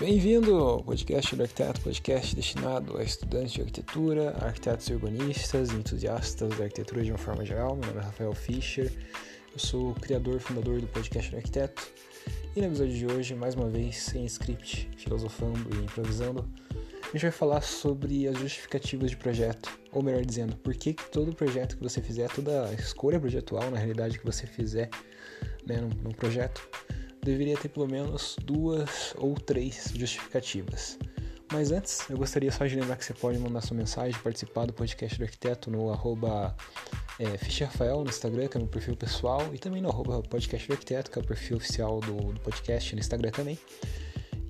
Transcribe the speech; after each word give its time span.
Bem-vindo 0.00 0.56
ao 0.56 0.80
podcast 0.84 1.34
do 1.34 1.42
Arquiteto, 1.42 1.80
podcast 1.80 2.36
destinado 2.36 2.96
a 2.96 3.02
estudantes 3.02 3.50
de 3.50 3.62
arquitetura, 3.62 4.30
arquitetos 4.38 4.88
urbanistas 4.90 5.70
e 5.70 5.74
entusiastas 5.74 6.56
da 6.56 6.64
arquitetura 6.64 7.02
de 7.02 7.10
uma 7.10 7.18
forma 7.18 7.44
geral. 7.44 7.74
Meu 7.74 7.88
nome 7.88 7.98
é 7.98 8.04
Rafael 8.04 8.32
Fischer, 8.32 8.92
eu 9.52 9.58
sou 9.58 9.90
o 9.90 9.94
criador 9.94 10.36
e 10.36 10.38
fundador 10.38 10.80
do 10.80 10.86
podcast 10.86 11.32
do 11.32 11.38
Arquiteto. 11.38 11.88
E 12.54 12.60
no 12.60 12.68
episódio 12.68 12.94
de 12.94 13.06
hoje, 13.06 13.34
mais 13.34 13.56
uma 13.56 13.68
vez, 13.68 13.98
sem 13.98 14.24
script, 14.24 14.88
filosofando 14.96 15.68
e 15.74 15.82
improvisando, 15.82 16.48
a 17.02 17.10
gente 17.10 17.22
vai 17.22 17.32
falar 17.32 17.60
sobre 17.62 18.28
as 18.28 18.38
justificativas 18.38 19.10
de 19.10 19.16
projeto, 19.16 19.80
ou 19.90 20.00
melhor 20.00 20.24
dizendo, 20.24 20.54
por 20.58 20.76
que 20.76 20.94
todo 20.94 21.34
projeto 21.34 21.76
que 21.76 21.82
você 21.82 22.00
fizer, 22.00 22.30
toda 22.30 22.72
escolha 22.74 23.18
projetual, 23.18 23.68
na 23.68 23.78
realidade, 23.78 24.16
que 24.16 24.24
você 24.24 24.46
fizer 24.46 24.90
né, 25.66 25.80
num, 25.80 25.90
num 26.04 26.12
projeto, 26.12 26.68
deveria 27.22 27.56
ter 27.56 27.68
pelo 27.68 27.88
menos 27.88 28.36
duas 28.44 29.14
ou 29.16 29.34
três 29.34 29.92
justificativas. 29.94 30.98
Mas 31.52 31.72
antes, 31.72 32.08
eu 32.10 32.18
gostaria 32.18 32.52
só 32.52 32.66
de 32.66 32.76
lembrar 32.76 32.96
que 32.96 33.04
você 33.04 33.14
pode 33.14 33.38
mandar 33.38 33.62
sua 33.62 33.76
mensagem, 33.76 34.18
participar 34.20 34.66
do 34.66 34.72
podcast 34.72 35.16
do 35.16 35.24
arquiteto 35.24 35.70
no 35.70 35.90
arroba 35.90 36.54
é, 37.18 37.64
Rafael 37.64 38.04
no 38.04 38.10
Instagram, 38.10 38.48
que 38.48 38.58
é 38.58 38.60
meu 38.60 38.68
perfil 38.68 38.94
pessoal, 38.94 39.42
e 39.54 39.58
também 39.58 39.80
no 39.80 39.88
arroba 39.88 40.22
podcast 40.22 40.68
do 40.68 40.72
arquiteto, 40.72 41.10
que 41.10 41.18
é 41.18 41.22
o 41.22 41.24
perfil 41.24 41.56
oficial 41.56 42.00
do, 42.00 42.32
do 42.32 42.40
podcast 42.40 42.94
no 42.94 43.00
Instagram 43.00 43.30
também. 43.30 43.58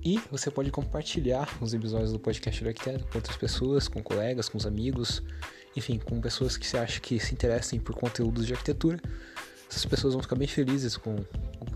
E 0.03 0.19
você 0.29 0.51
pode 0.51 0.71
compartilhar 0.71 1.49
os 1.61 1.73
episódios 1.73 2.11
do 2.11 2.19
podcast 2.19 2.61
do 2.63 2.67
arquiteto 2.67 3.05
com 3.07 3.17
outras 3.17 3.37
pessoas, 3.37 3.87
com 3.87 4.03
colegas, 4.03 4.49
com 4.49 4.57
os 4.57 4.65
amigos, 4.65 5.23
enfim, 5.75 5.99
com 5.99 6.19
pessoas 6.19 6.57
que 6.57 6.67
você 6.67 6.77
acha 6.77 6.99
que 6.99 7.19
se 7.19 7.33
interessem 7.33 7.79
por 7.79 7.95
conteúdos 7.95 8.45
de 8.45 8.53
arquitetura. 8.53 8.99
Essas 9.69 9.85
pessoas 9.85 10.13
vão 10.13 10.21
ficar 10.21 10.35
bem 10.35 10.47
felizes 10.47 10.97
com 10.97 11.15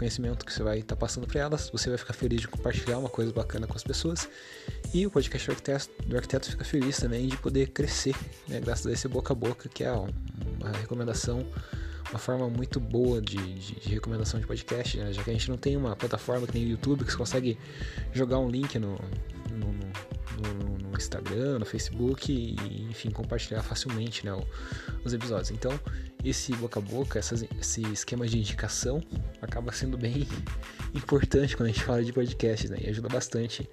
conhecimento 0.04 0.46
que 0.46 0.52
você 0.52 0.62
vai 0.62 0.80
estar 0.80 0.96
tá 0.96 1.00
passando 1.00 1.26
para 1.26 1.40
elas. 1.40 1.70
Você 1.70 1.88
vai 1.88 1.98
ficar 1.98 2.14
feliz 2.14 2.42
de 2.42 2.48
compartilhar 2.48 2.98
uma 2.98 3.10
coisa 3.10 3.32
bacana 3.32 3.66
com 3.66 3.76
as 3.76 3.84
pessoas. 3.84 4.28
E 4.94 5.06
o 5.06 5.12
podcast 5.12 5.48
do 5.48 5.52
arquiteto, 5.52 5.90
do 6.06 6.16
arquiteto 6.16 6.52
fica 6.52 6.66
feliz 6.66 6.98
também 6.98 7.28
de 7.28 7.38
poder 7.38 7.70
crescer, 7.70 8.16
né, 8.48 8.60
graças 8.60 8.86
a 8.86 8.92
esse 8.92 9.08
boca 9.08 9.32
a 9.32 9.36
boca, 9.36 9.70
que 9.70 9.84
é 9.84 9.92
uma 9.92 10.72
recomendação, 10.82 11.46
uma 12.10 12.20
forma 12.20 12.50
muito 12.50 12.80
boa 12.80 13.22
de, 13.22 13.38
de, 13.38 13.80
de 13.80 13.90
recomendação 13.90 14.40
de 14.40 14.46
podcast, 14.46 14.98
né, 14.98 15.14
já 15.14 15.24
que 15.24 15.30
a 15.30 15.34
gente 15.34 15.50
não 15.50 15.58
tem 15.58 15.78
uma 15.78 15.96
plataforma 15.96 16.46
que 16.46 16.54
nem 16.54 16.68
o 16.68 16.72
YouTube 16.72 17.06
que 17.06 17.12
você 17.12 17.18
consegue 17.18 17.58
jogar 18.12 18.40
um 18.40 18.50
link 18.50 18.78
no, 18.78 19.00
no, 19.52 19.74
no, 20.54 20.78
no 20.78 20.98
Instagram, 20.98 21.60
no 21.60 21.66
Facebook 21.66 22.32
e, 22.32 22.88
enfim, 22.90 23.10
compartilhar 23.10 23.64
facilmente 23.64 24.26
né, 24.26 24.32
os 25.04 25.14
episódios. 25.14 25.50
Então, 25.50 25.80
esse 26.24 26.54
boca 26.56 26.80
a 26.80 26.82
boca, 26.82 27.20
essas, 27.20 27.44
esse 27.60 27.82
esquema 27.92 28.28
de 28.28 28.38
indicação 28.38 29.02
acaba 29.42 29.72
sendo 29.72 29.98
bem 29.98 30.28
importante 30.94 31.56
quando 31.56 31.70
a 31.70 31.72
gente 31.72 31.84
fala 31.84 32.04
de 32.04 32.14
podcast, 32.14 32.70
né? 32.70 32.78
E 32.82 32.90
ajuda 32.90 33.10
bastante 33.10 33.70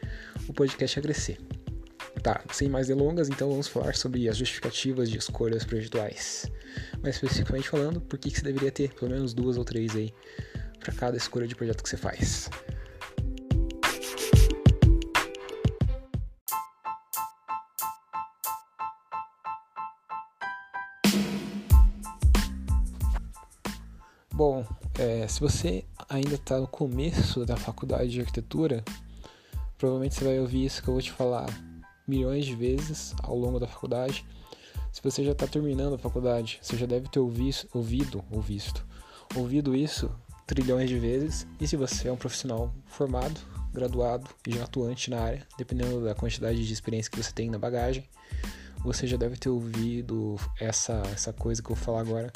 o 0.49 0.53
podcast 0.53 0.99
a 0.99 1.03
crescer. 1.03 1.39
Tá, 2.23 2.43
sem 2.53 2.69
mais 2.69 2.89
delongas, 2.89 3.29
então 3.29 3.49
vamos 3.49 3.69
falar 3.69 3.95
sobre 3.95 4.29
as 4.29 4.37
justificativas 4.37 5.09
de 5.09 5.17
escolhas 5.17 5.65
projetuais. 5.65 6.51
Mais 7.03 7.15
especificamente 7.15 7.69
falando, 7.69 8.01
por 8.01 8.19
que, 8.19 8.31
que 8.31 8.39
você 8.39 8.45
deveria 8.45 8.71
ter 8.71 8.93
pelo 8.93 9.11
menos 9.11 9.33
duas 9.33 9.57
ou 9.57 9.65
três 9.65 9.97
aí 9.97 10.13
para 10.81 10.93
cada 10.93 11.17
escolha 11.17 11.47
de 11.47 11.55
projeto 11.55 11.83
que 11.83 11.89
você 11.89 11.97
faz. 11.97 12.51
Se 25.31 25.41
você 25.41 25.85
ainda 26.09 26.35
está 26.35 26.59
no 26.59 26.67
começo 26.67 27.47
da 27.47 27.57
faculdade 27.57 28.11
de 28.11 28.21
arquitetura, 28.21 28.85
provavelmente 29.79 30.17
você 30.17 30.25
vai 30.25 30.41
ouvir 30.41 30.65
isso 30.65 30.83
que 30.83 30.89
eu 30.89 30.95
vou 30.95 31.03
te 31.03 31.13
falar 31.13 31.47
milhões 32.07 32.45
de 32.45 32.57
vezes 32.57 33.15
ao 33.23 33.37
longo 33.37 33.61
da 33.61 33.67
faculdade. 33.69 34.27
Se 34.93 35.01
você 35.01 35.25
já 35.25 35.31
está 35.31 35.47
terminando 35.47 35.95
a 35.95 35.99
faculdade, 35.99 36.59
você 36.61 36.77
já 36.77 36.85
deve 36.85 37.09
ter 37.09 37.21
ouvido, 37.21 37.69
ouvido 37.73 38.25
ou 38.29 38.41
visto, 38.41 38.85
ouvido 39.37 39.75
isso 39.75 40.11
trilhões 40.49 40.89
de 40.89 40.99
vezes. 40.99 41.47
E 41.61 41.67
se 41.67 41.77
você 41.77 42.09
é 42.09 42.13
um 42.13 42.17
profissional 42.17 42.75
formado, 42.87 43.41
graduado 43.73 44.29
e 44.49 44.53
já 44.53 44.65
atuante 44.65 45.11
na 45.11 45.21
área, 45.21 45.47
dependendo 45.57 46.03
da 46.03 46.13
quantidade 46.13 46.67
de 46.67 46.73
experiência 46.73 47.09
que 47.09 47.23
você 47.23 47.33
tem 47.33 47.49
na 47.49 47.59
bagagem, 47.59 48.05
você 48.83 49.07
já 49.07 49.17
deve 49.17 49.37
ter 49.37 49.49
ouvido 49.49 50.37
essa, 50.59 51.03
essa 51.13 51.33
coisa 51.33 51.63
que 51.63 51.71
eu 51.71 51.77
vou 51.77 51.85
falar 51.85 52.01
agora 52.01 52.33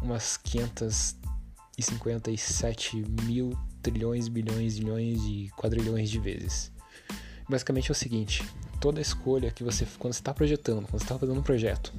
umas 0.00 0.36
557 1.76 3.04
mil 3.24 3.56
trilhões, 3.82 4.28
bilhões, 4.28 4.78
milhões 4.78 5.20
e 5.24 5.50
quadrilhões 5.56 6.10
de 6.10 6.18
vezes. 6.18 6.70
Basicamente 7.48 7.90
é 7.90 7.92
o 7.92 7.94
seguinte: 7.94 8.44
toda 8.80 9.00
escolha 9.00 9.50
que 9.50 9.64
você, 9.64 9.86
quando 9.98 10.12
você 10.12 10.20
está 10.20 10.32
projetando, 10.32 10.86
quando 10.86 10.98
você 10.98 11.04
está 11.04 11.18
fazendo 11.18 11.38
um 11.38 11.42
projeto, 11.42 11.92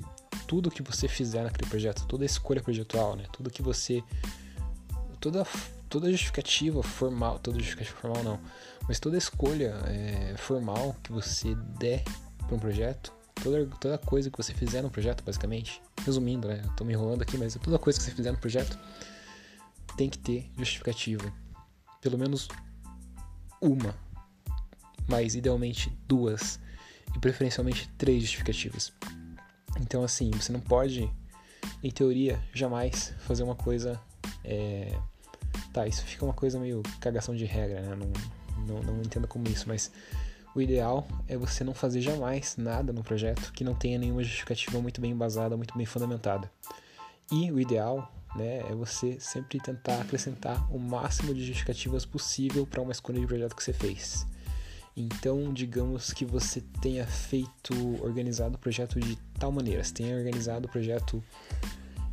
tudo 0.47 0.71
que 0.71 0.81
você 0.81 1.07
fizer 1.07 1.43
naquele 1.43 1.69
projeto, 1.69 2.05
toda 2.07 2.25
escolha 2.25 2.61
projetual, 2.61 3.15
né, 3.15 3.25
tudo 3.31 3.49
que 3.49 3.61
você, 3.61 4.03
toda 5.19 5.45
toda 5.89 6.09
justificativa 6.09 6.81
formal, 6.81 7.37
toda 7.37 7.59
justificativa 7.59 7.95
formal 7.99 8.23
não, 8.23 8.39
mas 8.87 8.99
toda 8.99 9.15
escolha 9.15 9.75
é, 9.85 10.33
formal 10.37 10.95
que 11.03 11.11
você 11.11 11.53
der 11.77 12.03
para 12.39 12.55
um 12.55 12.59
projeto, 12.59 13.13
toda, 13.43 13.65
toda 13.79 13.97
coisa 13.99 14.31
que 14.31 14.37
você 14.37 14.55
fizer 14.55 14.81
no 14.81 14.89
projeto, 14.89 15.23
basicamente, 15.23 15.79
resumindo, 16.03 16.47
né? 16.47 16.63
Tô 16.75 16.83
me 16.83 16.93
enrolando 16.93 17.21
aqui, 17.21 17.37
mas 17.37 17.55
toda 17.55 17.77
coisa 17.77 17.99
que 17.99 18.05
você 18.05 18.11
fizer 18.11 18.31
no 18.31 18.39
projeto 18.39 18.77
tem 19.95 20.09
que 20.09 20.17
ter 20.17 20.51
justificativa. 20.57 21.31
Pelo 22.01 22.17
menos 22.17 22.47
uma, 23.61 23.95
mas 25.07 25.35
idealmente 25.35 25.89
duas 26.07 26.59
e 27.15 27.19
preferencialmente 27.19 27.89
três 27.97 28.21
justificativas. 28.21 28.91
Então, 29.79 30.03
assim, 30.03 30.29
você 30.31 30.51
não 30.51 30.59
pode, 30.59 31.09
em 31.81 31.91
teoria, 31.91 32.41
jamais 32.53 33.13
fazer 33.19 33.43
uma 33.43 33.55
coisa. 33.55 33.99
É... 34.43 34.97
Tá, 35.71 35.87
isso 35.87 36.03
fica 36.03 36.25
uma 36.25 36.33
coisa 36.33 36.59
meio 36.59 36.83
cagação 36.99 37.35
de 37.35 37.45
regra, 37.45 37.81
né? 37.81 37.95
Não, 37.95 38.11
não, 38.65 38.83
não 38.83 39.01
entenda 39.01 39.27
como 39.27 39.47
isso, 39.47 39.67
mas 39.67 39.91
o 40.55 40.61
ideal 40.61 41.07
é 41.27 41.35
você 41.35 41.63
não 41.63 41.73
fazer 41.73 42.01
jamais 42.01 42.55
nada 42.57 42.93
no 42.93 43.03
projeto 43.03 43.51
que 43.51 43.63
não 43.63 43.73
tenha 43.73 43.97
nenhuma 43.97 44.23
justificativa 44.23 44.79
muito 44.79 45.01
bem 45.01 45.11
embasada, 45.11 45.57
muito 45.57 45.75
bem 45.75 45.85
fundamentada. 45.85 46.51
E 47.31 47.51
o 47.51 47.59
ideal 47.59 48.11
né, 48.35 48.59
é 48.69 48.75
você 48.75 49.19
sempre 49.19 49.59
tentar 49.59 50.01
acrescentar 50.01 50.65
o 50.73 50.79
máximo 50.79 51.33
de 51.33 51.45
justificativas 51.45 52.05
possível 52.05 52.65
para 52.65 52.81
uma 52.81 52.91
escolha 52.91 53.19
de 53.19 53.27
projeto 53.27 53.55
que 53.55 53.63
você 53.63 53.73
fez. 53.73 54.27
Então, 54.95 55.51
digamos 55.51 56.13
que 56.13 56.23
você 56.23 56.61
tenha 56.81 57.05
feito, 57.07 57.73
organizado 58.03 58.55
o 58.55 58.59
projeto 58.59 58.99
de 58.99 59.15
tal 59.39 59.51
maneira, 59.51 59.83
você 59.83 59.93
tenha 59.93 60.15
organizado 60.15 60.67
o 60.67 60.71
projeto 60.71 61.23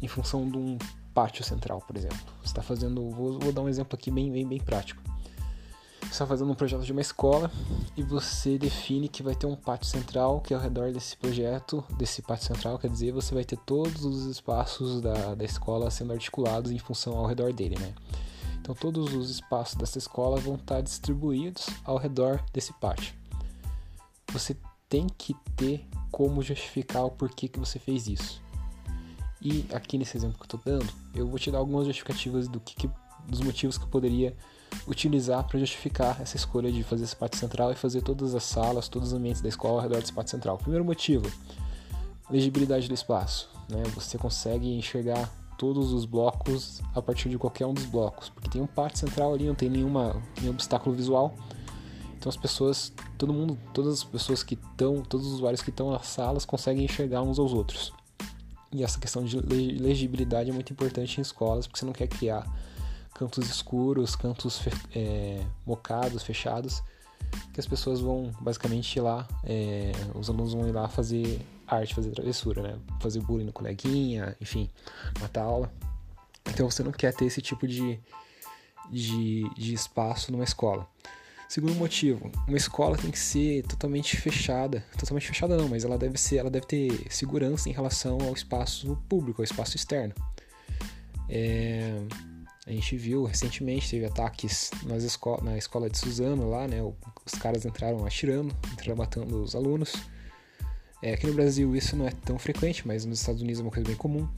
em 0.00 0.09
função 0.09 0.48
de 0.48 0.56
um 0.56 0.78
pátio 1.12 1.44
central, 1.44 1.80
por 1.80 1.97
exemplo. 1.97 2.19
Você 2.41 2.47
está 2.47 2.62
fazendo, 2.62 3.10
vou, 3.10 3.38
vou, 3.38 3.53
dar 3.53 3.60
um 3.62 3.69
exemplo 3.69 3.94
aqui 3.94 4.10
bem, 4.10 4.32
bem, 4.32 4.47
bem 4.47 4.59
prático 4.59 5.09
está 6.12 6.26
fazendo 6.26 6.50
um 6.50 6.54
projeto 6.54 6.82
de 6.82 6.93
uma 6.93 7.00
escola 7.00 7.50
e 7.97 8.03
você 8.03 8.59
define 8.59 9.09
que 9.09 9.22
vai 9.22 9.34
ter 9.34 9.47
um 9.47 9.54
pátio 9.54 9.88
central 9.88 10.41
que 10.41 10.53
ao 10.53 10.60
redor 10.60 10.93
desse 10.93 11.16
projeto, 11.16 11.84
desse 11.97 12.21
pátio 12.21 12.47
central, 12.47 12.78
quer 12.78 12.88
dizer, 12.88 13.12
você 13.12 13.34
vai 13.34 13.44
ter 13.44 13.56
todos 13.59 14.04
os 14.04 14.26
espaços 14.26 15.00
da, 15.00 15.34
da 15.34 15.44
escola 15.44 15.91
sendo 15.91 16.12
articulados 16.12 16.71
em 16.71 16.78
função 16.78 17.16
ao 17.16 17.26
redor 17.26 17.53
dele, 17.53 17.78
né? 17.78 17.94
Então 18.60 18.75
todos 18.75 19.15
os 19.15 19.31
espaços 19.31 19.76
dessa 19.76 19.98
escola 19.98 20.38
vão 20.38 20.56
estar 20.56 20.81
distribuídos 20.81 21.69
ao 21.84 21.97
redor 21.97 22.44
desse 22.53 22.72
pátio. 22.75 23.15
Você 24.32 24.56
tem 24.88 25.06
que 25.06 25.34
ter 25.56 25.87
como 26.10 26.42
justificar 26.42 27.04
o 27.04 27.10
porquê 27.10 27.48
que 27.48 27.59
você 27.59 27.78
fez 27.78 28.06
isso. 28.09 28.42
E 29.41 29.65
aqui 29.72 29.97
nesse 29.97 30.16
exemplo 30.16 30.37
que 30.37 30.42
eu 30.42 30.59
estou 30.59 30.60
dando, 30.65 30.92
eu 31.15 31.27
vou 31.27 31.38
te 31.38 31.50
dar 31.50 31.59
algumas 31.59 31.87
justificativas 31.87 32.47
do 32.47 32.60
que, 32.60 32.75
que 32.75 32.91
dos 33.27 33.41
motivos 33.41 33.78
que 33.78 33.84
eu 33.84 33.88
poderia 33.88 34.36
utilizar 34.87 35.45
para 35.45 35.59
justificar 35.59 36.21
essa 36.21 36.37
escolha 36.37 36.71
de 36.71 36.83
fazer 36.83 37.05
esse 37.05 37.17
pátio 37.17 37.39
central 37.39 37.72
e 37.72 37.75
fazer 37.75 38.03
todas 38.03 38.34
as 38.34 38.43
salas, 38.43 38.89
todos 38.89 39.09
os 39.09 39.15
ambientes 39.15 39.41
da 39.41 39.49
escola 39.49 39.75
ao 39.75 39.81
redor 39.81 40.01
desse 40.01 40.13
pátio 40.13 40.31
central. 40.31 40.59
Primeiro 40.59 40.84
motivo, 40.84 41.31
legibilidade 42.31 42.89
do 42.89 42.95
espaço. 42.95 43.51
Né? 43.69 43.83
Você 43.95 44.19
consegue 44.19 44.69
enxergar 44.72 45.31
todos 45.59 45.93
os 45.93 46.05
blocos 46.05 46.81
a 46.95 47.03
partir 47.03 47.28
de 47.28 47.37
qualquer 47.37 47.67
um 47.67 47.75
dos 47.75 47.84
blocos, 47.84 48.31
porque 48.31 48.49
tem 48.49 48.63
um 48.63 48.67
pátio 48.67 48.99
central 48.99 49.34
ali, 49.34 49.47
não 49.47 49.55
tem 49.55 49.69
nenhuma, 49.69 50.21
nenhum 50.41 50.53
obstáculo 50.53 50.95
visual. 50.97 51.34
Então 52.17 52.28
as 52.31 52.37
pessoas, 52.37 52.93
todo 53.19 53.33
mundo, 53.33 53.59
todas 53.72 53.95
as 53.95 54.05
pessoas 54.05 54.43
que 54.43 54.55
estão, 54.55 55.03
todos 55.03 55.27
os 55.27 55.34
usuários 55.34 55.63
que 55.63 55.71
estão 55.71 55.91
nas 55.91 56.07
salas 56.07 56.45
conseguem 56.45 56.84
enxergar 56.84 57.22
uns 57.22 57.39
aos 57.39 57.53
outros. 57.53 57.93
E 58.72 58.84
essa 58.84 59.01
questão 59.01 59.25
de 59.25 59.39
legibilidade 59.41 60.49
é 60.49 60.53
muito 60.53 60.72
importante 60.72 61.19
em 61.19 61.22
escolas, 61.22 61.67
porque 61.67 61.81
você 61.81 61.84
não 61.87 61.93
quer 61.93 62.07
criar 62.07 62.47
cantos 63.21 63.51
escuros, 63.51 64.17
cantos 64.17 64.63
é, 64.97 65.45
mocados, 65.67 66.22
fechados, 66.22 66.83
que 67.53 67.61
as 67.61 67.67
pessoas 67.67 68.01
vão 68.01 68.33
basicamente 68.41 68.97
ir 68.97 69.03
lá, 69.03 69.28
é, 69.45 69.93
os 70.15 70.31
alunos 70.31 70.55
vão 70.55 70.67
ir 70.67 70.72
lá 70.72 70.89
fazer 70.89 71.39
arte, 71.67 71.95
fazer 71.95 72.13
travessura, 72.13 72.63
né? 72.63 72.78
Fazer 72.99 73.21
bullying 73.21 73.45
no 73.45 73.53
coleguinha, 73.53 74.34
enfim, 74.41 74.71
matar 75.21 75.43
aula. 75.43 75.71
Então 76.49 76.71
você 76.71 76.83
não 76.83 76.93
quer 76.93 77.13
ter 77.13 77.27
esse 77.27 77.43
tipo 77.43 77.69
de, 77.69 78.01
de, 78.91 79.47
de 79.51 79.75
espaço 79.75 80.33
numa 80.33 80.45
escola. 80.45 80.89
Segundo 81.47 81.75
motivo, 81.75 82.33
uma 82.49 82.57
escola 82.57 82.97
tem 82.97 83.11
que 83.11 83.19
ser 83.19 83.65
totalmente 83.65 84.17
fechada. 84.17 84.83
Totalmente 84.99 85.27
fechada 85.27 85.59
não, 85.59 85.69
mas 85.69 85.84
ela 85.84 85.99
deve 85.99 86.17
ser, 86.17 86.39
ela 86.39 86.51
deve 86.51 86.67
ter 86.67 87.07
segurança 87.11 87.69
em 87.69 87.72
relação 87.72 88.19
ao 88.22 88.33
espaço 88.33 88.97
público, 89.11 89.43
ao 89.43 89.45
espaço 89.45 89.77
externo. 89.77 90.15
É, 91.28 92.01
a 92.71 92.72
gente 92.72 92.97
viu 92.97 93.25
recentemente, 93.25 93.91
teve 93.91 94.05
ataques 94.05 94.71
nas 94.87 95.03
esco 95.03 95.43
na 95.43 95.59
escola 95.59 95.91
de 95.91 95.99
Suzano 95.99 96.49
lá, 96.49 96.69
né? 96.69 96.78
Os 97.27 97.33
caras 97.33 97.67
entraram 97.67 98.07
atirando, 98.07 98.55
entraram 98.72 98.97
matando 98.97 99.43
os 99.43 99.57
alunos. 99.57 99.93
É, 101.03 101.15
aqui 101.15 101.27
no 101.27 101.33
Brasil 101.33 101.75
isso 101.75 101.97
não 101.97 102.07
é 102.07 102.13
tão 102.13 102.39
frequente, 102.39 102.87
mas 102.87 103.05
nos 103.05 103.19
Estados 103.21 103.43
Unidos 103.43 103.59
é 103.59 103.65
uma 103.65 103.72
coisa 103.72 103.89
bem 103.89 103.97
comum. 103.97 104.28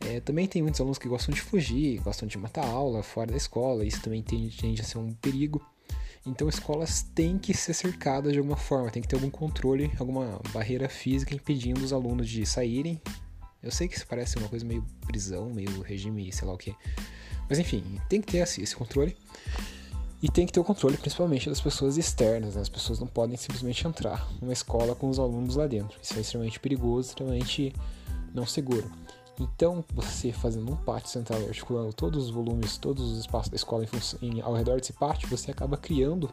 É, 0.00 0.20
também 0.20 0.46
tem 0.46 0.60
muitos 0.60 0.78
alunos 0.80 0.98
que 0.98 1.08
gostam 1.08 1.34
de 1.34 1.40
fugir, 1.40 1.98
gostam 2.02 2.28
de 2.28 2.36
matar 2.36 2.66
aula 2.66 3.02
fora 3.02 3.30
da 3.30 3.36
escola, 3.38 3.86
isso 3.86 4.02
também 4.02 4.22
tende 4.22 4.82
a 4.82 4.84
ser 4.84 4.98
um 4.98 5.14
perigo. 5.14 5.64
Então 6.26 6.50
escolas 6.50 7.04
têm 7.14 7.38
que 7.38 7.54
ser 7.54 7.72
cercadas 7.72 8.34
de 8.34 8.38
alguma 8.38 8.58
forma, 8.58 8.90
tem 8.90 9.00
que 9.00 9.08
ter 9.08 9.16
algum 9.16 9.30
controle, 9.30 9.90
alguma 9.98 10.42
barreira 10.52 10.90
física 10.90 11.34
impedindo 11.34 11.82
os 11.82 11.92
alunos 11.92 12.28
de 12.28 12.44
saírem. 12.44 13.00
Eu 13.62 13.70
sei 13.70 13.88
que 13.88 13.96
isso 13.96 14.06
parece 14.06 14.36
uma 14.36 14.48
coisa 14.48 14.66
meio 14.66 14.84
prisão, 15.06 15.48
meio 15.48 15.80
regime, 15.80 16.30
sei 16.30 16.46
lá 16.46 16.52
o 16.52 16.58
que. 16.58 16.74
Mas 17.48 17.58
enfim, 17.58 17.82
tem 18.08 18.20
que 18.20 18.32
ter 18.32 18.38
esse 18.38 18.74
controle. 18.74 19.16
E 20.22 20.30
tem 20.30 20.46
que 20.46 20.52
ter 20.52 20.60
o 20.60 20.64
controle 20.64 20.96
principalmente 20.96 21.48
das 21.48 21.60
pessoas 21.60 21.98
externas, 21.98 22.54
né? 22.54 22.62
as 22.62 22.70
pessoas 22.70 22.98
não 22.98 23.06
podem 23.06 23.36
simplesmente 23.36 23.86
entrar 23.86 24.26
numa 24.40 24.52
escola 24.52 24.94
com 24.94 25.10
os 25.10 25.18
alunos 25.18 25.56
lá 25.56 25.66
dentro. 25.66 25.98
Isso 26.02 26.16
é 26.16 26.20
extremamente 26.20 26.58
perigoso, 26.58 27.10
extremamente 27.10 27.74
não 28.34 28.46
seguro. 28.46 28.90
Então, 29.38 29.84
você 29.94 30.32
fazendo 30.32 30.72
um 30.72 30.76
pátio 30.76 31.10
central 31.10 31.40
e 31.42 31.46
articulando 31.46 31.92
todos 31.92 32.24
os 32.24 32.30
volumes, 32.30 32.78
todos 32.78 33.12
os 33.12 33.18
espaços 33.18 33.50
da 33.50 33.56
escola 33.56 33.84
em, 34.22 34.26
em, 34.26 34.40
ao 34.40 34.54
redor 34.54 34.80
desse 34.80 34.94
pátio, 34.94 35.28
você 35.28 35.50
acaba 35.50 35.76
criando 35.76 36.32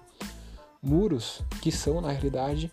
muros 0.81 1.41
que 1.61 1.71
são, 1.71 1.99
na 1.99 2.09
realidade, 2.09 2.71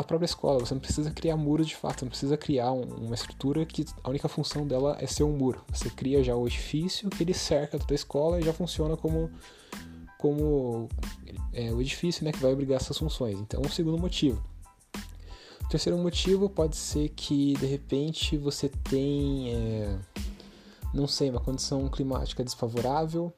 a 0.00 0.04
própria 0.04 0.26
escola. 0.26 0.60
Você 0.60 0.74
não 0.74 0.80
precisa 0.80 1.10
criar 1.10 1.36
muros 1.36 1.66
de 1.66 1.76
fato, 1.76 2.02
não 2.02 2.10
precisa 2.10 2.36
criar 2.36 2.72
um, 2.72 2.82
uma 2.82 3.14
estrutura 3.14 3.64
que 3.64 3.84
a 4.02 4.10
única 4.10 4.28
função 4.28 4.66
dela 4.66 4.96
é 5.00 5.06
ser 5.06 5.24
um 5.24 5.36
muro. 5.36 5.62
Você 5.72 5.88
cria 5.90 6.22
já 6.22 6.34
o 6.34 6.46
edifício 6.46 7.08
que 7.10 7.22
ele 7.22 7.34
cerca 7.34 7.78
toda 7.78 7.92
a 7.92 7.94
escola 7.94 8.40
e 8.40 8.42
já 8.42 8.52
funciona 8.52 8.96
como, 8.96 9.30
como 10.18 10.88
é, 11.52 11.72
o 11.72 11.80
edifício 11.80 12.24
né, 12.24 12.32
que 12.32 12.38
vai 12.38 12.52
abrigar 12.52 12.80
essas 12.80 12.98
funções. 12.98 13.38
Então, 13.38 13.60
um 13.64 13.68
segundo 13.68 13.98
motivo 13.98 14.42
terceiro 15.70 15.96
motivo 15.96 16.50
pode 16.50 16.76
ser 16.76 17.10
que 17.10 17.54
de 17.54 17.64
repente 17.64 18.36
você 18.36 18.68
tem, 18.68 19.54
é, 19.54 19.98
não 20.92 21.06
sei, 21.06 21.30
uma 21.30 21.40
condição 21.40 21.88
climática 21.88 22.42
desfavorável 22.42 23.32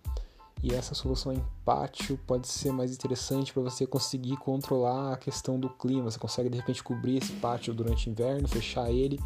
e 0.63 0.73
essa 0.73 0.95
solução 0.95 1.33
em 1.33 1.45
pátio 1.65 2.17
pode 2.25 2.47
ser 2.47 2.73
mais 2.73 2.93
interessante 2.93 3.53
para 3.53 3.63
você 3.63 3.85
conseguir 3.85 4.37
controlar 4.37 5.15
a 5.15 5.17
questão 5.17 5.59
do 5.59 5.69
clima. 5.69 6.09
Você 6.09 6.19
consegue 6.19 6.49
de 6.49 6.57
repente 6.57 6.85
cobrir 6.85 7.17
esse 7.17 7.33
pátio 7.35 7.75
durante 7.75 8.09
o 8.09 8.11
inverno, 8.13 8.47
fechar 8.47 8.89
ele 8.89 9.19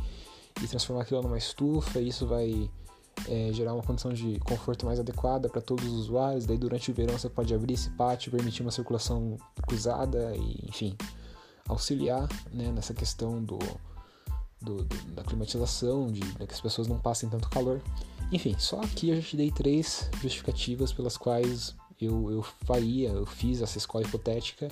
e 0.62 0.66
transformar 0.66 1.02
aquilo 1.02 1.20
numa 1.22 1.36
estufa. 1.36 2.00
E 2.00 2.08
isso 2.08 2.26
vai 2.26 2.70
é, 3.28 3.50
gerar 3.52 3.74
uma 3.74 3.82
condição 3.82 4.14
de 4.14 4.38
conforto 4.40 4.86
mais 4.86 4.98
adequada 4.98 5.50
para 5.50 5.60
todos 5.60 5.84
os 5.84 5.92
usuários. 5.92 6.46
Daí 6.46 6.56
durante 6.56 6.90
o 6.90 6.94
verão 6.94 7.18
você 7.18 7.28
pode 7.28 7.54
abrir 7.54 7.74
esse 7.74 7.90
pátio, 7.90 8.32
permitir 8.32 8.62
uma 8.62 8.70
circulação 8.70 9.36
cruzada 9.66 10.34
e 10.34 10.64
enfim 10.66 10.96
auxiliar 11.68 12.28
né, 12.52 12.70
nessa 12.70 12.94
questão 12.94 13.42
do, 13.42 13.58
do, 14.62 14.84
do, 14.84 14.96
da 15.12 15.22
climatização, 15.22 16.06
de, 16.06 16.20
de 16.20 16.46
que 16.46 16.54
as 16.54 16.60
pessoas 16.60 16.88
não 16.88 16.98
passem 16.98 17.28
tanto 17.28 17.50
calor. 17.50 17.82
Enfim, 18.32 18.56
só 18.58 18.80
aqui 18.80 19.10
eu 19.10 19.16
já 19.16 19.22
te 19.22 19.36
dei 19.36 19.50
três 19.50 20.10
justificativas 20.20 20.92
pelas 20.92 21.16
quais 21.16 21.74
eu, 22.00 22.30
eu 22.30 22.42
faria, 22.42 23.10
eu 23.10 23.24
fiz 23.24 23.62
essa 23.62 23.78
escola 23.78 24.04
hipotética 24.04 24.68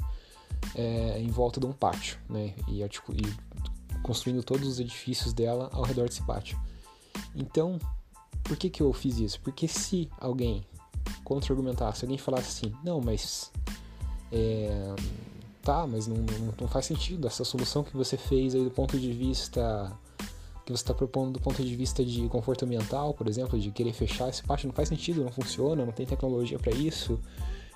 é, 0.74 1.18
em 1.20 1.28
volta 1.28 1.60
de 1.60 1.66
um 1.66 1.72
pátio, 1.72 2.18
né? 2.28 2.54
E, 2.68 2.82
e 2.82 4.02
construindo 4.02 4.42
todos 4.42 4.68
os 4.68 4.80
edifícios 4.80 5.32
dela 5.32 5.70
ao 5.72 5.82
redor 5.82 6.08
desse 6.08 6.22
pátio. 6.22 6.58
Então, 7.34 7.78
por 8.42 8.56
que, 8.56 8.68
que 8.68 8.82
eu 8.82 8.92
fiz 8.92 9.18
isso? 9.18 9.40
Porque 9.40 9.66
se 9.66 10.10
alguém 10.18 10.64
contra-argumentasse, 11.24 12.00
se 12.00 12.04
alguém 12.04 12.18
falasse 12.18 12.48
assim, 12.48 12.74
não, 12.84 13.00
mas 13.00 13.50
é, 14.30 14.94
tá, 15.62 15.86
mas 15.86 16.06
não, 16.06 16.16
não, 16.16 16.54
não, 16.60 16.68
faz 16.68 16.86
sentido 16.86 17.26
essa 17.26 17.44
solução 17.44 17.82
que 17.82 17.96
você 17.96 18.16
fez 18.16 18.54
aí 18.54 18.62
do 18.62 18.70
ponto 18.70 18.98
de 18.98 19.12
vista 19.12 19.90
que 20.64 20.72
você 20.72 20.82
está 20.82 20.94
propondo 20.94 21.32
do 21.32 21.40
ponto 21.40 21.62
de 21.62 21.76
vista 21.76 22.04
de 22.04 22.26
conforto 22.28 22.64
ambiental, 22.64 23.12
por 23.12 23.28
exemplo, 23.28 23.58
de 23.58 23.70
querer 23.70 23.92
fechar 23.92 24.28
esse 24.28 24.42
pátio, 24.42 24.66
não 24.66 24.74
faz 24.74 24.88
sentido, 24.88 25.22
não 25.22 25.30
funciona, 25.30 25.84
não 25.84 25.92
tem 25.92 26.06
tecnologia 26.06 26.58
para 26.58 26.72
isso, 26.72 27.20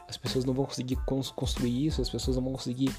as 0.09 0.17
pessoas 0.17 0.45
não 0.45 0.55
vão 0.55 0.65
conseguir 0.65 0.97
construir 1.35 1.87
isso, 1.87 2.01
as 2.01 2.09
pessoas 2.09 2.37
não 2.37 2.45
vão 2.45 2.55
conseguir 2.55 2.91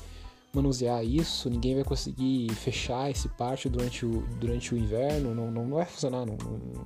manusear 0.54 1.04
isso, 1.04 1.50
ninguém 1.50 1.76
vai 1.76 1.84
conseguir 1.84 2.50
fechar 2.54 3.10
esse 3.10 3.28
pátio 3.30 3.70
durante 3.70 4.06
o, 4.06 4.22
durante 4.40 4.74
o 4.74 4.78
inverno, 4.78 5.34
não, 5.34 5.52
não, 5.52 5.66
não 5.66 5.76
vai 5.78 5.86
funcionar, 5.86 6.26
não, 6.26 6.38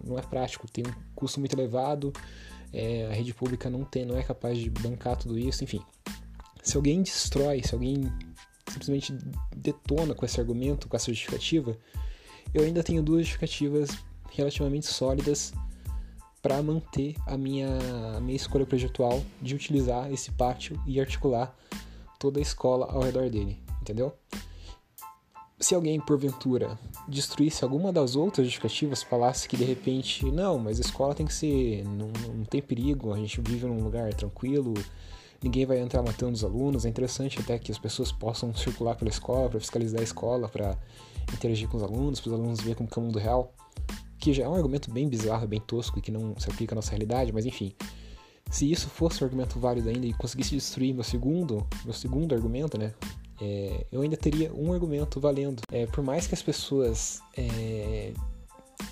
não 0.04 0.18
é 0.18 0.22
prático, 0.22 0.70
tem 0.70 0.86
um 0.86 0.94
custo 1.16 1.40
muito 1.40 1.54
elevado, 1.54 2.12
é, 2.72 3.08
a 3.08 3.14
rede 3.14 3.34
pública 3.34 3.70
não, 3.70 3.84
tem, 3.84 4.06
não 4.06 4.18
é 4.18 4.24
capaz 4.24 4.58
de 4.58 4.70
bancar 4.70 5.18
tudo 5.18 5.38
isso, 5.38 5.64
enfim. 5.64 5.82
Se 6.62 6.78
alguém 6.78 7.02
destrói, 7.02 7.62
se 7.62 7.74
alguém 7.74 8.12
simplesmente 8.68 9.14
detona 9.56 10.16
com 10.16 10.26
esse 10.26 10.40
argumento, 10.40 10.88
com 10.88 10.96
essa 10.96 11.12
justificativa, 11.12 11.78
eu 12.54 12.64
ainda 12.64 12.84
tenho 12.84 13.02
duas 13.02 13.22
justificativas 13.22 13.98
relativamente 14.32 14.88
sólidas 14.88 15.54
para 16.42 16.62
manter 16.62 17.16
a 17.26 17.38
minha, 17.38 17.70
a 18.18 18.20
minha 18.20 18.36
escolha 18.36 18.66
projetual 18.66 19.24
de 19.42 19.56
utilizar 19.56 20.12
esse 20.12 20.32
pátio 20.32 20.80
e 20.86 21.00
articular 21.00 21.56
toda 22.20 22.40
a 22.40 22.42
escola 22.42 22.86
ao 22.92 23.02
redor 23.02 23.30
dele, 23.30 23.58
entendeu? 23.82 24.14
Se 25.60 25.74
alguém, 25.74 25.98
porventura, 25.98 26.78
destruísse 27.08 27.64
alguma 27.64 27.94
das 27.94 28.18
outras 28.18 28.46
justificativas, 28.46 29.02
falasse 29.02 29.48
que 29.48 29.56
de 29.56 29.64
repente, 29.64 30.30
não, 30.30 30.60
mas 30.60 30.78
a 30.78 30.82
escola 30.82 31.16
tem 31.16 31.26
que 31.26 31.34
ser. 31.34 31.86
não, 31.86 32.12
não 32.36 32.44
tem 32.44 32.62
perigo, 32.62 33.14
a 33.14 33.18
gente 33.18 33.40
vive 33.40 33.66
num 33.66 33.82
lugar 33.82 34.14
tranquilo, 34.14 34.74
ninguém 35.42 35.66
vai 35.66 35.80
entrar 35.80 36.02
matando 36.02 36.34
os 36.34 36.44
alunos. 36.44 36.86
É 36.86 36.90
interessante 36.90 37.40
até 37.40 37.58
que 37.58 37.72
as 37.72 37.78
pessoas 37.78 38.12
possam 38.12 38.54
circular 38.54 38.96
pela 38.96 39.10
escola 39.10 39.50
para 39.50 39.60
fiscalizar 39.62 40.02
a 40.02 40.04
escola, 40.04 40.50
para 40.50 40.78
interagir 41.32 41.68
com 41.68 41.78
os 41.78 41.84
alunos, 41.84 42.20
para 42.20 42.30
os 42.30 42.34
alunos 42.34 42.60
verem 42.60 42.76
como 42.76 42.90
que 42.90 43.00
é 43.00 43.02
o 43.02 43.06
mundo 43.06 43.20
real. 43.20 43.54
Que 44.20 44.34
já 44.34 44.44
é 44.44 44.50
um 44.50 44.56
argumento 44.56 44.92
bem 44.92 45.08
bizarro, 45.08 45.48
bem 45.48 45.60
tosco 45.60 46.00
e 46.00 46.02
que 46.02 46.12
não 46.12 46.36
se 46.40 46.50
aplica 46.50 46.74
à 46.74 46.78
nossa 46.78 46.92
realidade, 46.92 47.32
mas 47.32 47.46
enfim. 47.46 47.74
Se 48.50 48.70
isso 48.72 48.88
fosse 48.88 49.24
um 49.24 49.26
argumento 49.26 49.60
válido 49.60 49.90
ainda 49.90 50.06
e 50.06 50.14
conseguisse 50.14 50.56
destruir 50.56 50.94
meu 50.94 51.04
segundo, 51.04 51.66
meu 51.84 51.94
segundo 51.94 52.34
argumento, 52.34 52.78
né? 52.78 52.94
É, 53.42 53.86
eu 53.92 54.02
ainda 54.02 54.16
teria 54.16 54.54
um 54.54 54.72
argumento 54.72 55.20
valendo. 55.20 55.62
É, 55.72 55.86
por 55.88 56.04
mais 56.04 56.28
que 56.28 56.34
as 56.34 56.42
pessoas 56.42 57.20
é, 57.36 58.14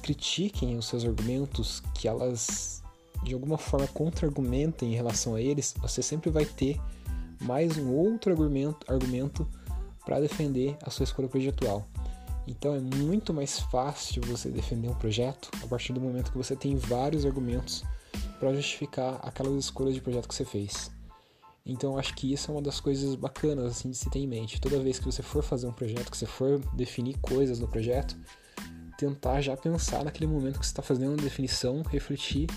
critiquem 0.01 0.77
os 0.77 0.87
seus 0.87 1.05
argumentos, 1.05 1.81
que 1.93 2.07
elas 2.07 2.81
de 3.23 3.33
alguma 3.33 3.57
forma 3.57 3.87
contra-argumentem 3.87 4.93
em 4.93 4.95
relação 4.95 5.35
a 5.35 5.41
eles, 5.41 5.75
você 5.79 6.01
sempre 6.01 6.29
vai 6.29 6.45
ter 6.45 6.79
mais 7.41 7.77
um 7.77 7.91
outro 7.93 8.31
argumento, 8.31 8.91
argumento 8.91 9.47
para 10.05 10.19
defender 10.19 10.75
a 10.83 10.89
sua 10.89 11.03
escolha 11.03 11.27
projetual. 11.27 11.87
Então 12.47 12.73
é 12.75 12.79
muito 12.79 13.33
mais 13.33 13.59
fácil 13.59 14.21
você 14.23 14.49
defender 14.49 14.89
um 14.89 14.95
projeto 14.95 15.49
a 15.63 15.67
partir 15.67 15.93
do 15.93 16.01
momento 16.01 16.31
que 16.31 16.37
você 16.37 16.55
tem 16.55 16.75
vários 16.75 17.25
argumentos 17.25 17.83
para 18.39 18.53
justificar 18.53 19.19
aquelas 19.21 19.53
escolhas 19.65 19.93
de 19.93 20.01
projeto 20.01 20.27
que 20.27 20.35
você 20.35 20.45
fez. 20.45 20.91
Então 21.65 21.97
acho 21.97 22.15
que 22.15 22.33
isso 22.33 22.49
é 22.49 22.55
uma 22.55 22.61
das 22.61 22.79
coisas 22.79 23.15
bacanas 23.15 23.65
assim 23.65 23.91
de 23.91 23.97
se 23.97 24.09
ter 24.09 24.19
em 24.19 24.27
mente. 24.27 24.59
Toda 24.59 24.79
vez 24.79 24.97
que 24.97 25.05
você 25.05 25.21
for 25.21 25.43
fazer 25.43 25.67
um 25.67 25.71
projeto, 25.71 26.09
que 26.09 26.17
você 26.17 26.25
for 26.25 26.59
definir 26.73 27.17
coisas 27.19 27.59
no 27.59 27.67
projeto, 27.67 28.17
tentar 28.97 29.41
já 29.41 29.55
pensar 29.55 30.03
naquele 30.03 30.27
momento 30.27 30.59
que 30.59 30.65
você 30.65 30.71
está 30.71 30.81
fazendo 30.81 31.13
a 31.13 31.23
definição, 31.23 31.83
refletir 31.83 32.47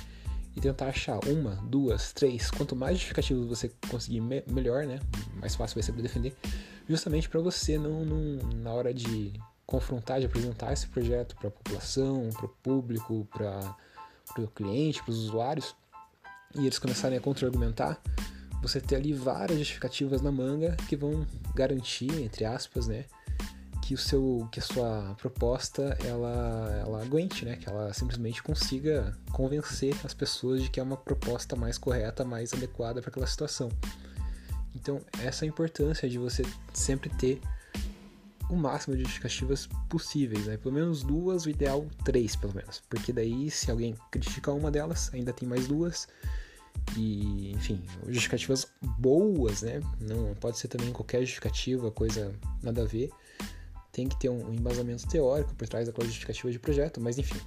e 0.57 0.61
tentar 0.61 0.87
achar 0.87 1.19
uma, 1.27 1.57
duas, 1.69 2.13
três, 2.13 2.51
quanto 2.51 2.77
mais 2.77 2.97
justificativos 2.97 3.47
você 3.47 3.71
conseguir, 3.91 4.21
me 4.21 4.43
melhor, 4.47 4.87
né? 4.87 5.01
Mais 5.37 5.55
fácil 5.55 5.75
vai 5.75 5.83
ser 5.83 5.93
para 5.93 6.03
defender, 6.03 6.35
justamente 6.89 7.29
para 7.29 7.41
você 7.41 7.77
não, 7.77 8.05
não, 8.05 8.49
na 8.55 8.73
hora 8.73 8.95
de 8.95 9.33
confrontar, 9.67 10.21
de 10.21 10.27
apresentar 10.27 10.73
esse 10.73 10.87
projeto 10.87 11.35
para 11.37 11.49
a 11.49 11.51
população, 11.51 12.29
para 12.31 12.47
o 12.47 12.49
público, 12.49 13.27
para 13.33 13.77
o 14.39 14.49
cliente, 14.49 15.03
para 15.03 15.11
os 15.11 15.19
usuários, 15.19 15.75
e 16.55 16.61
eles 16.61 16.79
começarem 16.79 17.19
a 17.19 17.21
contra-argumentar, 17.21 18.01
você 18.63 18.81
ter 18.81 18.97
ali 18.97 19.13
várias 19.13 19.59
justificativas 19.59 20.23
na 20.23 20.33
manga 20.33 20.77
que 20.89 20.97
vão 20.97 21.27
garantir, 21.55 22.11
entre 22.23 22.45
aspas, 22.45 22.87
né, 22.87 23.05
que 23.85 23.93
o 23.93 23.99
seu 23.99 24.49
que 24.51 24.59
a 24.59 24.63
sua 24.63 25.15
proposta 25.19 25.97
ela 26.03 26.75
ela 26.81 27.03
aguente, 27.03 27.45
né? 27.45 27.57
Que 27.57 27.69
ela 27.69 27.93
simplesmente 27.93 28.43
consiga 28.43 29.15
convencer 29.31 29.95
as 30.03 30.15
pessoas 30.15 30.63
de 30.63 30.71
que 30.71 30.81
é 30.81 30.83
uma 30.83 30.97
proposta 30.97 31.55
mais 31.55 31.77
correta, 31.77 32.25
mais 32.25 32.55
adequada 32.55 33.03
para 33.03 33.11
aquela 33.11 33.27
situação. 33.27 33.69
Então, 34.75 35.01
essa 35.23 35.45
é 35.45 35.47
a 35.47 35.49
importância 35.51 36.09
de 36.09 36.19
você 36.19 36.43
sempre 36.73 37.11
ter 37.11 37.41
o 38.51 38.57
máximo 38.57 38.97
de 38.97 39.03
justificativas 39.03 39.69
possíveis, 39.89 40.47
né? 40.47 40.57
Pelo 40.57 40.75
menos 40.75 41.03
duas, 41.03 41.47
o 41.47 41.51
ideal 41.51 41.87
três, 42.05 42.37
pelo 42.37 42.55
menos. 42.55 42.83
Porque 42.89 43.13
daí, 43.13 43.51
se 43.51 43.71
alguém 43.71 43.95
criticar 44.11 44.55
uma 44.55 44.71
delas, 44.71 45.11
ainda 45.13 45.33
tem 45.33 45.49
mais 45.49 45.67
duas. 45.67 46.07
e, 46.97 47.53
enfim, 47.53 47.83
justificativas 48.07 48.67
boas, 48.99 49.63
né? 49.63 49.81
Não 50.01 50.35
pode 50.35 50.59
ser 50.59 50.69
também 50.69 50.93
qualquer 50.93 51.21
justificativa, 51.21 51.91
coisa 51.91 52.35
nada 52.63 52.83
a 52.83 52.85
ver. 52.85 53.11
Tem 53.93 54.09
que 54.09 54.19
ter 54.19 54.29
um 54.29 54.53
embasamento 54.53 55.07
teórico 55.07 55.55
por 55.55 55.69
trás 55.69 55.87
daquela 55.87 56.07
justificativa 56.07 56.51
de 56.51 56.59
projeto, 56.59 57.01
mas 57.01 57.19
enfim. 57.19 57.41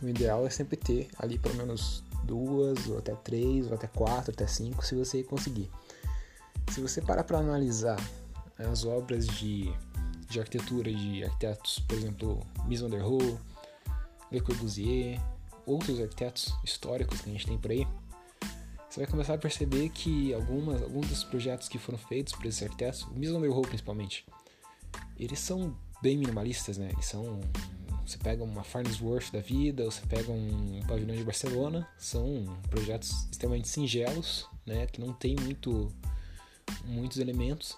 O 0.00 0.08
ideal 0.08 0.46
é 0.46 0.50
sempre 0.50 0.76
ter 0.76 1.08
ali 1.18 1.38
pelo 1.38 1.56
menos 1.56 2.04
duas, 2.24 2.86
ou 2.86 2.98
até 2.98 3.14
três, 3.16 3.66
ou 3.66 3.74
até 3.74 3.86
quatro, 3.88 4.30
até 4.30 4.46
cinco, 4.46 4.84
se 4.84 4.94
você 4.94 5.22
conseguir. 5.24 5.70
Se 6.70 6.80
você 6.80 7.00
parar 7.00 7.24
para 7.24 7.38
analisar 7.38 7.98
as 8.58 8.84
obras 8.84 9.26
de, 9.26 9.72
de 10.28 10.40
arquitetura 10.40 10.92
de 10.92 11.24
arquitetos, 11.24 11.78
por 11.80 11.96
exemplo, 11.96 12.46
Mies 12.66 12.80
van 12.80 12.90
der 12.90 13.02
Rohe, 13.02 13.38
Le 14.30 14.40
Corbusier, 14.40 15.20
outros 15.66 16.00
arquitetos 16.00 16.54
históricos 16.64 17.20
que 17.20 17.30
a 17.30 17.32
gente 17.32 17.46
tem 17.46 17.58
por 17.58 17.70
aí, 17.70 17.86
você 18.88 19.00
vai 19.00 19.06
começar 19.10 19.34
a 19.34 19.38
perceber 19.38 19.88
que 19.90 20.32
algumas, 20.32 20.82
alguns 20.82 21.08
dos 21.08 21.24
projetos 21.24 21.68
que 21.68 21.78
foram 21.78 21.98
feitos 21.98 22.32
por 22.34 22.46
esses 22.46 22.62
arquitetos, 22.62 23.02
o 23.02 23.10
Mies 23.10 23.30
van 23.30 23.40
der 23.40 23.50
Rohe 23.50 23.66
principalmente, 23.66 24.26
eles 25.18 25.38
são 25.38 25.76
bem 26.02 26.16
minimalistas, 26.16 26.78
né? 26.78 26.90
Eles 26.92 27.06
são 27.06 27.40
você 28.08 28.16
pega 28.16 28.42
uma 28.42 28.64
Farnsworth 28.64 29.30
da 29.30 29.40
vida, 29.40 29.84
ou 29.84 29.90
você 29.90 30.00
pega 30.06 30.32
um 30.32 30.80
pavilhão 30.88 31.14
de 31.14 31.22
Barcelona, 31.22 31.86
são 31.98 32.44
projetos 32.70 33.10
extremamente 33.30 33.68
singelos, 33.68 34.48
né, 34.64 34.86
que 34.86 34.98
não 34.98 35.12
tem 35.12 35.36
muito 35.36 35.92
muitos 36.86 37.18
elementos, 37.18 37.76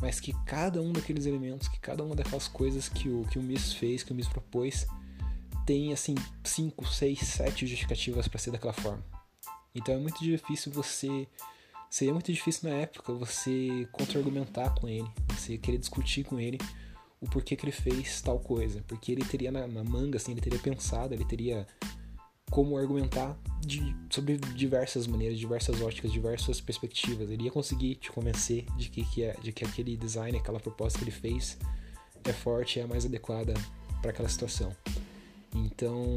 mas 0.00 0.20
que 0.20 0.32
cada 0.44 0.80
um 0.80 0.92
daqueles 0.92 1.26
elementos, 1.26 1.68
que 1.68 1.78
cada 1.78 2.02
uma 2.02 2.14
daquelas 2.14 2.48
coisas 2.48 2.88
que 2.88 3.08
o 3.08 3.24
que 3.30 3.38
o 3.38 3.42
Miss 3.42 3.72
fez, 3.72 4.02
que 4.02 4.12
o 4.12 4.14
Miss 4.14 4.28
propôs, 4.28 4.86
tem 5.64 5.92
assim 5.92 6.14
5, 6.42 6.86
6, 6.86 7.18
7 7.18 7.66
justificativas 7.66 8.28
para 8.28 8.38
ser 8.38 8.50
daquela 8.50 8.72
forma. 8.72 9.04
Então 9.74 9.94
é 9.94 9.98
muito 9.98 10.22
difícil 10.22 10.70
você 10.70 11.26
seria 11.90 12.12
muito 12.12 12.32
difícil 12.32 12.68
na 12.68 12.76
época 12.76 13.12
você 13.12 13.88
contra-argumentar 13.92 14.74
com 14.74 14.88
ele, 14.88 15.08
você 15.28 15.56
querer 15.56 15.78
discutir 15.78 16.24
com 16.24 16.40
ele 16.40 16.58
o 17.20 17.28
porquê 17.28 17.56
que 17.56 17.64
ele 17.64 17.72
fez 17.72 18.20
tal 18.20 18.38
coisa, 18.38 18.84
porque 18.86 19.12
ele 19.12 19.24
teria 19.24 19.50
na, 19.50 19.66
na 19.66 19.82
manga, 19.82 20.18
assim, 20.18 20.32
ele 20.32 20.40
teria 20.40 20.58
pensado, 20.58 21.14
ele 21.14 21.24
teria 21.24 21.66
como 22.50 22.76
argumentar 22.76 23.36
de, 23.60 23.96
sobre 24.10 24.36
diversas 24.36 25.06
maneiras, 25.06 25.38
diversas 25.38 25.80
óticas, 25.80 26.12
diversas 26.12 26.60
perspectivas. 26.60 27.30
Ele 27.30 27.44
ia 27.44 27.50
conseguir 27.50 27.96
te 27.96 28.12
convencer 28.12 28.66
de 28.76 28.88
que, 28.88 29.04
que, 29.04 29.22
é, 29.24 29.34
de 29.42 29.52
que 29.52 29.64
aquele 29.64 29.96
design, 29.96 30.36
aquela 30.36 30.60
proposta 30.60 30.98
que 30.98 31.04
ele 31.04 31.10
fez 31.10 31.58
é 32.24 32.32
forte, 32.32 32.80
é 32.80 32.84
a 32.84 32.86
mais 32.86 33.04
adequada 33.04 33.54
para 34.00 34.10
aquela 34.10 34.28
situação. 34.28 34.74
Então, 35.54 36.14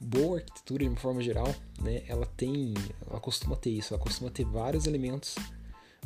boa 0.00 0.38
arquitetura 0.38 0.84
de 0.84 0.90
uma 0.90 0.96
forma 0.98 1.22
geral, 1.22 1.54
né, 1.80 2.02
ela 2.06 2.26
tem, 2.26 2.74
ela 3.08 3.20
costuma 3.20 3.56
ter 3.56 3.70
isso, 3.70 3.94
ela 3.94 4.02
costuma 4.02 4.30
ter 4.30 4.44
vários 4.44 4.86
elementos, 4.86 5.36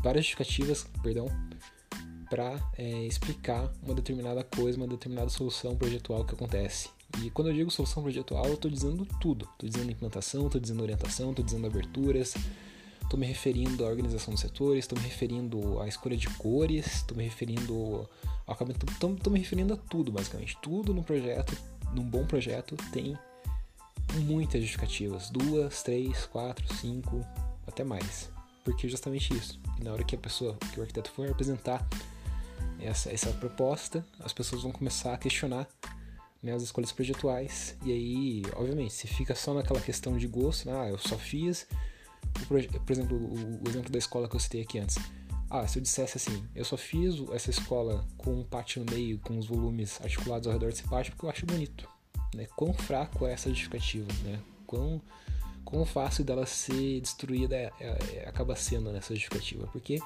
várias 0.02 0.24
justificativas, 0.24 0.86
perdão, 1.02 1.26
para 2.28 2.58
é, 2.76 3.04
explicar 3.04 3.72
uma 3.82 3.94
determinada 3.94 4.42
coisa, 4.42 4.76
uma 4.76 4.88
determinada 4.88 5.28
solução 5.30 5.76
projetual 5.76 6.24
que 6.24 6.34
acontece. 6.34 6.90
E 7.22 7.30
quando 7.30 7.48
eu 7.48 7.54
digo 7.54 7.70
solução 7.70 8.02
projetual, 8.02 8.46
eu 8.46 8.54
estou 8.54 8.70
dizendo 8.70 9.06
tudo. 9.20 9.48
Estou 9.52 9.68
dizendo 9.68 9.90
implantação, 9.90 10.46
estou 10.46 10.60
dizendo 10.60 10.82
orientação, 10.82 11.30
estou 11.30 11.44
dizendo 11.44 11.66
aberturas, 11.66 12.34
estou 13.02 13.18
me 13.18 13.26
referindo 13.26 13.84
à 13.84 13.88
organização 13.88 14.34
dos 14.34 14.40
setores, 14.40 14.80
estou 14.80 14.98
me 14.98 15.04
referindo 15.04 15.80
à 15.80 15.88
escolha 15.88 16.16
de 16.16 16.28
cores, 16.30 16.86
estou 16.96 17.16
me 17.16 17.24
referindo 17.24 18.08
ao 18.46 18.54
acabamento, 18.54 18.86
estou 18.86 19.32
me 19.32 19.38
referindo 19.38 19.74
a 19.74 19.76
tudo, 19.76 20.12
basicamente. 20.12 20.58
Tudo 20.60 20.92
no 20.92 21.02
projeto, 21.02 21.56
num 21.94 22.04
bom 22.04 22.26
projeto, 22.26 22.76
tem 22.92 23.16
muitas 24.14 24.60
justificativas. 24.60 25.30
Duas, 25.30 25.82
três, 25.82 26.26
quatro, 26.26 26.72
cinco, 26.74 27.24
até 27.66 27.84
mais. 27.84 28.30
Porque 28.64 28.86
é 28.86 28.90
justamente 28.90 29.32
isso. 29.32 29.58
E 29.78 29.84
na 29.84 29.92
hora 29.92 30.04
que 30.04 30.16
a 30.16 30.18
pessoa, 30.18 30.56
que 30.72 30.78
o 30.78 30.82
arquiteto 30.82 31.10
for 31.12 31.30
apresentar 31.30 31.86
essa, 32.80 33.10
essa 33.12 33.30
proposta, 33.30 34.04
as 34.20 34.32
pessoas 34.32 34.62
vão 34.62 34.72
começar 34.72 35.14
a 35.14 35.18
questionar 35.18 35.66
né, 36.46 36.54
as 36.54 36.62
escolhas 36.62 36.92
projetuais. 36.92 37.76
E 37.84 37.92
aí, 37.92 38.42
obviamente, 38.54 38.94
se 38.94 39.06
fica 39.08 39.34
só 39.34 39.52
naquela 39.52 39.80
questão 39.80 40.16
de 40.16 40.26
gosto, 40.26 40.70
né, 40.70 40.80
ah, 40.80 40.88
eu 40.88 40.96
só 40.96 41.18
fiz, 41.18 41.66
por 42.46 42.56
exemplo, 42.58 43.16
o, 43.16 43.68
exemplo 43.68 43.90
da 43.90 43.98
escola 43.98 44.28
que 44.28 44.36
eu 44.36 44.40
citei 44.40 44.62
aqui 44.62 44.78
antes. 44.78 44.96
Ah, 45.50 45.66
se 45.66 45.78
eu 45.78 45.82
dissesse 45.82 46.16
assim, 46.16 46.44
eu 46.54 46.64
só 46.64 46.76
fiz 46.76 47.14
essa 47.32 47.50
escola 47.50 48.04
com 48.16 48.32
um 48.32 48.44
pátio 48.44 48.84
no 48.84 48.92
meio, 48.92 49.18
com 49.18 49.36
os 49.38 49.46
volumes 49.46 50.00
articulados 50.00 50.46
ao 50.46 50.52
redor 50.52 50.70
desse 50.70 50.84
pátio 50.84 51.12
porque 51.12 51.26
eu 51.26 51.30
acho 51.30 51.46
bonito. 51.46 51.88
Né? 52.34 52.46
Quão 52.56 52.72
fraco 52.72 53.26
é 53.26 53.32
essa 53.32 53.48
justificativa, 53.48 54.08
né? 54.24 54.40
Quão, 54.66 55.00
quão 55.64 55.86
fácil 55.86 56.24
dela 56.24 56.44
ser 56.46 57.00
destruída 57.00 57.54
é, 57.54 57.72
é, 57.80 57.86
é 58.16 58.28
acaba 58.28 58.56
sendo 58.56 58.90
nessa 58.90 59.14
justificativa. 59.14 59.68
Porque 59.68 60.00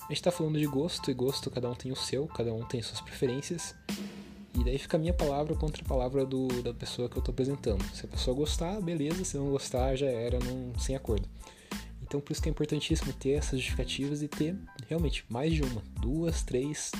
a 0.00 0.08
gente 0.08 0.14
está 0.14 0.32
falando 0.32 0.58
de 0.58 0.66
gosto, 0.66 1.10
e 1.10 1.14
gosto 1.14 1.48
cada 1.48 1.70
um 1.70 1.74
tem 1.74 1.92
o 1.92 1.96
seu, 1.96 2.26
cada 2.26 2.52
um 2.52 2.64
tem 2.64 2.82
suas 2.82 3.00
preferências. 3.00 3.74
E 4.54 4.64
daí 4.64 4.78
fica 4.78 4.96
a 4.96 5.00
minha 5.00 5.14
palavra 5.14 5.54
contra 5.54 5.82
a 5.82 5.88
palavra 5.88 6.26
do, 6.26 6.48
da 6.62 6.74
pessoa 6.74 7.08
que 7.08 7.16
eu 7.16 7.20
estou 7.20 7.32
apresentando. 7.32 7.82
Se 7.94 8.04
a 8.04 8.08
pessoa 8.08 8.36
gostar, 8.36 8.80
beleza, 8.80 9.24
se 9.24 9.36
não 9.36 9.50
gostar, 9.50 9.96
já 9.96 10.06
era 10.06 10.38
num, 10.38 10.78
sem 10.78 10.94
acordo. 10.94 11.28
Então 12.02 12.20
por 12.20 12.32
isso 12.32 12.42
que 12.42 12.48
é 12.48 12.52
importantíssimo 12.52 13.12
ter 13.14 13.30
essas 13.30 13.58
justificativas 13.58 14.22
e 14.22 14.28
ter 14.28 14.54
realmente 14.88 15.24
mais 15.30 15.52
de 15.54 15.62
uma, 15.62 15.82
duas, 16.00 16.42
três, 16.42 16.92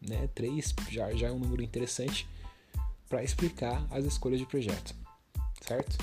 né? 0.00 0.28
Três 0.34 0.74
já, 0.90 1.12
já 1.12 1.28
é 1.28 1.32
um 1.32 1.38
número 1.38 1.62
interessante 1.62 2.28
para 3.08 3.22
explicar 3.22 3.86
as 3.90 4.04
escolhas 4.04 4.40
de 4.40 4.46
projeto, 4.46 4.94
certo? 5.60 5.96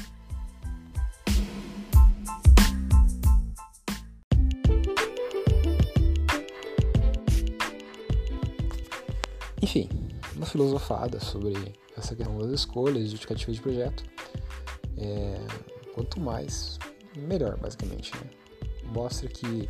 Enfim, 9.62 9.90
uma 10.44 10.46
filosofada 10.46 11.20
sobre 11.22 11.54
essa 11.98 12.16
questão 12.16 12.38
das 12.38 12.52
escolhas, 12.52 13.10
justificativas 13.10 13.56
de 13.56 13.62
projeto. 13.62 14.04
É, 14.98 15.40
quanto 15.94 16.20
mais, 16.20 16.78
melhor, 17.16 17.58
basicamente. 17.58 18.12
Né? 18.16 18.30
Mostra 18.84 19.30
que 19.30 19.70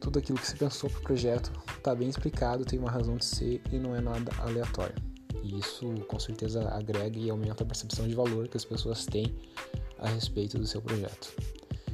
tudo 0.00 0.18
aquilo 0.18 0.38
que 0.38 0.46
você 0.46 0.56
pensou 0.56 0.90
para 0.90 0.98
o 0.98 1.02
projeto 1.02 1.50
está 1.76 1.94
bem 1.94 2.08
explicado, 2.08 2.64
tem 2.64 2.78
uma 2.78 2.90
razão 2.90 3.16
de 3.16 3.24
ser 3.24 3.62
e 3.72 3.78
não 3.78 3.96
é 3.96 4.00
nada 4.00 4.30
aleatório. 4.38 4.94
E 5.42 5.58
isso 5.58 5.92
com 6.06 6.18
certeza 6.18 6.68
agrega 6.68 7.18
e 7.18 7.30
aumenta 7.30 7.64
a 7.64 7.66
percepção 7.66 8.06
de 8.06 8.14
valor 8.14 8.48
que 8.48 8.56
as 8.56 8.64
pessoas 8.64 9.06
têm 9.06 9.34
a 9.98 10.08
respeito 10.08 10.58
do 10.58 10.66
seu 10.66 10.82
projeto. 10.82 11.34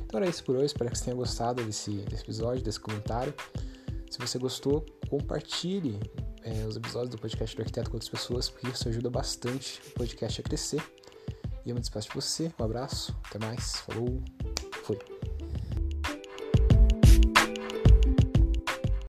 Então 0.05 0.21
era 0.21 0.29
isso 0.29 0.43
por 0.43 0.57
hoje, 0.57 0.67
espero 0.67 0.91
que 0.91 0.99
você 0.99 1.05
tenha 1.05 1.17
gostado 1.17 1.63
desse, 1.63 1.93
desse 1.93 2.25
episódio, 2.25 2.63
desse 2.63 2.81
comentário. 2.81 3.33
Se 4.11 4.19
você 4.19 4.39
gostou, 4.39 4.85
compartilhe 5.09 6.01
é, 6.51 6.67
os 6.67 6.77
episódios 6.77 7.11
do 7.11 7.19
podcast 7.19 7.57
do 7.57 7.61
Arquiteto 7.61 7.91
com 7.91 7.97
outras 7.97 8.11
pessoas, 8.11 8.51
porque 8.51 8.69
isso 8.69 8.89
ajuda 8.89 9.09
bastante 9.09 9.81
o 9.89 9.91
podcast 9.93 10.41
a 10.41 10.45
crescer. 10.45 10.83
E 11.65 11.71
eu 11.71 11.75
me 11.75 11.81
despeço 11.81 12.09
de 12.09 12.15
você, 12.15 12.53
um 12.59 12.65
abraço, 12.65 13.17
até 13.29 13.39
mais, 13.39 13.77
falou! 13.77 14.21